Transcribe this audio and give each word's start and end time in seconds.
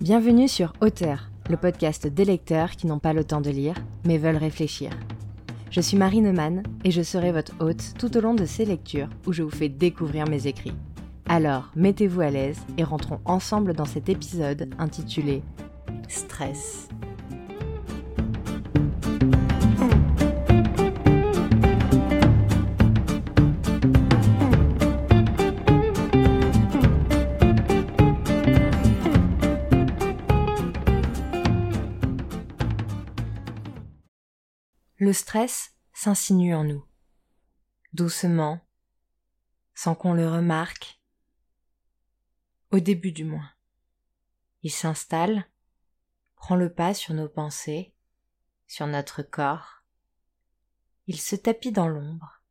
Bienvenue 0.00 0.46
sur 0.46 0.74
Auteur, 0.82 1.30
le 1.48 1.56
podcast 1.56 2.06
des 2.06 2.26
lecteurs 2.26 2.72
qui 2.72 2.86
n'ont 2.86 2.98
pas 2.98 3.14
le 3.14 3.24
temps 3.24 3.40
de 3.40 3.48
lire, 3.48 3.76
mais 4.04 4.18
veulent 4.18 4.36
réfléchir. 4.36 4.90
Je 5.70 5.80
suis 5.80 5.96
Marie 5.96 6.20
Neumann 6.20 6.62
et 6.84 6.90
je 6.90 7.00
serai 7.00 7.32
votre 7.32 7.54
hôte 7.60 7.94
tout 7.98 8.14
au 8.14 8.20
long 8.20 8.34
de 8.34 8.44
ces 8.44 8.66
lectures 8.66 9.08
où 9.26 9.32
je 9.32 9.42
vous 9.42 9.50
fais 9.50 9.70
découvrir 9.70 10.28
mes 10.28 10.46
écrits. 10.46 10.76
Alors, 11.28 11.70
mettez-vous 11.76 12.20
à 12.20 12.28
l'aise 12.28 12.60
et 12.76 12.84
rentrons 12.84 13.20
ensemble 13.24 13.72
dans 13.72 13.86
cet 13.86 14.10
épisode 14.10 14.68
intitulé 14.78 15.42
Stress. 16.08 16.88
Le 35.06 35.12
stress 35.12 35.72
s'insinue 35.92 36.52
en 36.52 36.64
nous, 36.64 36.84
doucement, 37.92 38.66
sans 39.72 39.94
qu'on 39.94 40.14
le 40.14 40.28
remarque, 40.28 41.00
au 42.72 42.80
début 42.80 43.12
du 43.12 43.22
moins. 43.22 43.52
Il 44.64 44.72
s'installe, 44.72 45.48
prend 46.34 46.56
le 46.56 46.74
pas 46.74 46.92
sur 46.92 47.14
nos 47.14 47.28
pensées, 47.28 47.94
sur 48.66 48.88
notre 48.88 49.22
corps. 49.22 49.84
Il 51.06 51.20
se 51.20 51.36
tapit 51.36 51.70
dans 51.70 51.86
l'ombre, 51.86 52.42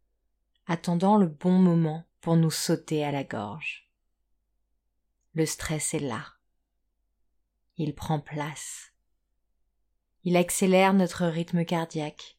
attendant 0.65 1.17
le 1.17 1.27
bon 1.27 1.59
moment 1.59 2.07
pour 2.21 2.37
nous 2.37 2.51
sauter 2.51 3.03
à 3.03 3.11
la 3.11 3.25
gorge. 3.25 3.91
Le 5.33 5.45
stress 5.45 5.93
est 5.93 5.99
là. 5.99 6.25
Il 7.75 7.93
prend 7.95 8.21
place. 8.21 8.93
Il 10.23 10.37
accélère 10.37 10.93
notre 10.93 11.25
rythme 11.25 11.65
cardiaque 11.65 12.34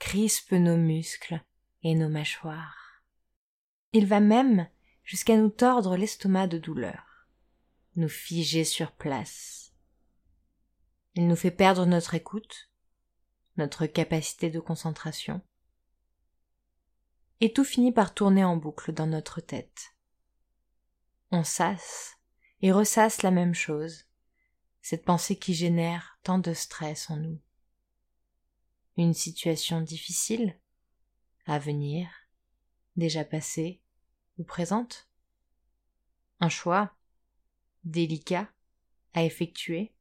crispe 0.00 0.52
nos 0.52 0.78
muscles 0.78 1.40
et 1.84 1.94
nos 1.94 2.08
mâchoires. 2.08 3.04
Il 3.92 4.06
va 4.06 4.18
même 4.18 4.68
jusqu'à 5.04 5.36
nous 5.36 5.50
tordre 5.50 5.96
l'estomac 5.96 6.48
de 6.48 6.58
douleur, 6.58 7.28
nous 7.94 8.08
figer 8.08 8.64
sur 8.64 8.92
place. 8.92 9.72
Il 11.14 11.28
nous 11.28 11.36
fait 11.36 11.50
perdre 11.50 11.84
notre 11.86 12.14
écoute, 12.14 12.70
notre 13.56 13.86
capacité 13.86 14.50
de 14.50 14.58
concentration, 14.58 15.42
et 17.40 17.52
tout 17.52 17.64
finit 17.64 17.92
par 17.92 18.14
tourner 18.14 18.42
en 18.42 18.56
boucle 18.56 18.92
dans 18.92 19.06
notre 19.06 19.40
tête. 19.40 19.94
On 21.30 21.44
sasse 21.44 22.16
et 22.62 22.72
ressasse 22.72 23.22
la 23.22 23.30
même 23.30 23.54
chose, 23.54 24.06
cette 24.80 25.04
pensée 25.04 25.36
qui 25.36 25.52
génère 25.54 26.18
tant 26.22 26.38
de 26.38 26.54
stress 26.54 27.10
en 27.10 27.16
nous 27.16 27.40
une 28.96 29.14
situation 29.14 29.80
difficile 29.80 30.58
à 31.46 31.58
venir, 31.58 32.08
déjà 32.96 33.24
passée 33.24 33.80
ou 34.38 34.44
présente, 34.44 35.08
un 36.40 36.48
choix 36.48 36.94
délicat 37.84 38.50
à 39.14 39.24
effectuer, 39.24 39.92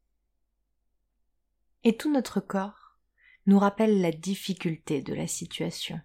et 1.83 1.95
tout 1.95 2.11
notre 2.11 2.39
corps 2.39 2.99
nous 3.45 3.59
rappelle 3.59 4.01
la 4.01 4.11
difficulté 4.11 5.01
de 5.01 5.13
la 5.13 5.27
situation, 5.27 5.99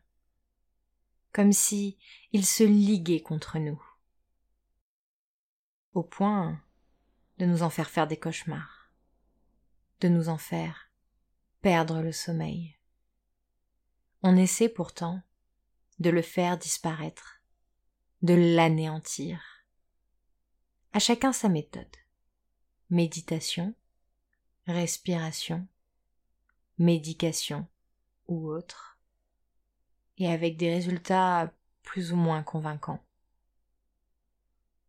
comme 1.33 1.53
si 1.53 1.99
il 2.33 2.47
se 2.47 2.65
liguait 2.65 3.23
contre 3.23 3.59
nous, 3.59 3.83
au 5.93 6.03
point 6.03 6.63
de 7.39 7.47
nous 7.47 7.63
en 7.63 7.71
faire 7.71 7.91
faire 7.91 8.07
des 8.07 8.19
cauchemars, 8.19 8.91
de 10.01 10.09
nous 10.09 10.29
en 10.29 10.39
faire 10.39 10.84
perdre 11.65 12.03
le 12.03 12.13
sommeil. 12.13 12.77
On 14.23 14.37
essaie 14.37 14.69
pourtant 14.69 15.23
de 15.99 16.11
le 16.11 16.21
faire 16.21 16.59
disparaître, 16.59 17.41
de 18.21 18.35
l'anéantir. 18.35 19.65
À 20.93 20.99
chacun 20.99 21.33
sa 21.33 21.49
méthode. 21.49 21.97
Méditation, 22.91 23.75
respiration, 24.67 25.67
médication 26.77 27.67
ou 28.29 28.51
autre, 28.51 28.99
et 30.19 30.31
avec 30.31 30.59
des 30.59 30.71
résultats 30.71 31.51
plus 31.83 32.13
ou 32.13 32.17
moins 32.17 32.43
convaincants. 32.43 33.03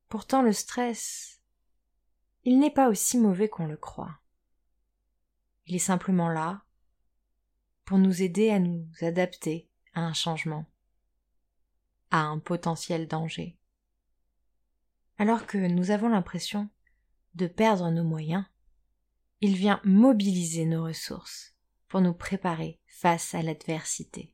Pourtant 0.09 0.41
le 0.41 0.51
stress, 0.51 1.39
il 2.43 2.59
n'est 2.59 2.69
pas 2.69 2.89
aussi 2.89 3.17
mauvais 3.17 3.47
qu'on 3.47 3.65
le 3.65 3.77
croit. 3.77 4.19
Il 5.67 5.75
est 5.75 5.79
simplement 5.79 6.27
là 6.27 6.64
pour 7.85 7.99
nous 7.99 8.21
aider 8.21 8.49
à 8.49 8.59
nous 8.59 8.87
adapter 9.01 9.69
à 9.93 10.01
un 10.01 10.13
changement, 10.13 10.65
à 12.11 12.21
un 12.21 12.39
potentiel 12.39 13.07
danger. 13.07 13.57
Alors 15.17 15.45
que 15.45 15.57
nous 15.57 15.91
avons 15.91 16.09
l'impression 16.09 16.69
de 17.35 17.47
perdre 17.47 17.89
nos 17.91 18.03
moyens, 18.03 18.45
il 19.41 19.55
vient 19.55 19.79
mobiliser 19.83 20.65
nos 20.65 20.83
ressources 20.83 21.55
pour 21.87 22.01
nous 22.01 22.13
préparer 22.13 22.79
face 22.87 23.35
à 23.35 23.41
l'adversité. 23.41 24.33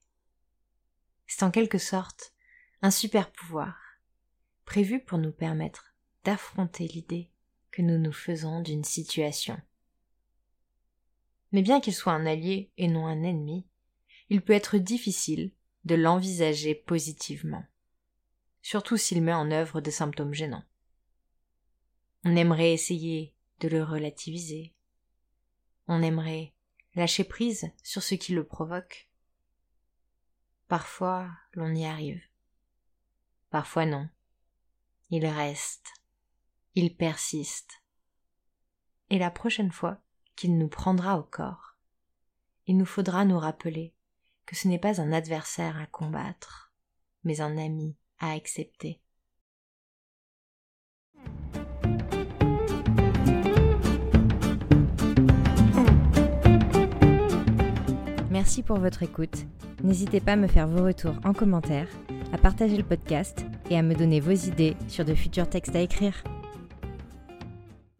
C'est 1.27 1.43
en 1.43 1.51
quelque 1.51 1.77
sorte 1.77 2.33
un 2.81 2.91
super 2.91 3.31
pouvoir, 3.31 3.77
prévu 4.65 4.99
pour 5.03 5.17
nous 5.17 5.31
permettre 5.31 5.93
d'affronter 6.23 6.87
l'idée 6.87 7.29
que 7.71 7.81
nous 7.81 7.97
nous 7.97 8.13
faisons 8.13 8.61
d'une 8.61 8.83
situation. 8.83 9.59
Mais 11.51 11.61
bien 11.61 11.81
qu'il 11.81 11.93
soit 11.93 12.13
un 12.13 12.25
allié 12.25 12.71
et 12.77 12.87
non 12.87 13.07
un 13.07 13.23
ennemi, 13.23 13.65
il 14.29 14.41
peut 14.41 14.53
être 14.53 14.77
difficile 14.77 15.51
de 15.83 15.95
l'envisager 15.95 16.75
positivement, 16.75 17.65
surtout 18.61 18.97
s'il 18.97 19.21
met 19.21 19.33
en 19.33 19.51
œuvre 19.51 19.81
des 19.81 19.91
symptômes 19.91 20.33
gênants. 20.33 20.63
On 22.23 22.35
aimerait 22.35 22.71
essayer 22.71 23.33
de 23.59 23.67
le 23.67 23.83
relativiser. 23.83 24.73
On 25.87 26.01
aimerait 26.01 26.53
lâcher 26.95 27.23
prise 27.23 27.71
sur 27.83 28.03
ce 28.03 28.15
qui 28.15 28.33
le 28.33 28.45
provoque. 28.45 29.09
Parfois 30.67 31.29
l'on 31.53 31.73
y 31.73 31.85
arrive. 31.85 32.21
Parfois 33.49 33.85
non. 33.85 34.07
Il 35.09 35.25
reste. 35.25 35.87
Il 36.75 36.95
persiste. 36.95 37.83
Et 39.09 39.17
la 39.17 39.29
prochaine 39.31 39.71
fois, 39.71 40.01
qu'il 40.35 40.57
nous 40.57 40.67
prendra 40.67 41.17
au 41.17 41.23
corps, 41.23 41.75
il 42.67 42.77
nous 42.77 42.85
faudra 42.85 43.25
nous 43.25 43.39
rappeler 43.39 43.93
que 44.45 44.55
ce 44.55 44.67
n'est 44.67 44.79
pas 44.79 45.01
un 45.01 45.11
adversaire 45.11 45.77
à 45.77 45.85
combattre, 45.85 46.71
mais 47.23 47.41
un 47.41 47.57
ami 47.57 47.95
à 48.19 48.31
accepter. 48.31 49.01
Merci 58.29 58.63
pour 58.63 58.79
votre 58.79 59.03
écoute. 59.03 59.45
N'hésitez 59.83 60.19
pas 60.19 60.33
à 60.33 60.35
me 60.35 60.47
faire 60.47 60.67
vos 60.67 60.83
retours 60.83 61.15
en 61.23 61.33
commentaire, 61.33 61.87
à 62.33 62.37
partager 62.37 62.77
le 62.77 62.83
podcast 62.83 63.45
et 63.69 63.77
à 63.77 63.83
me 63.83 63.93
donner 63.93 64.19
vos 64.19 64.31
idées 64.31 64.75
sur 64.87 65.05
de 65.05 65.13
futurs 65.13 65.49
textes 65.49 65.75
à 65.75 65.81
écrire. 65.81 66.23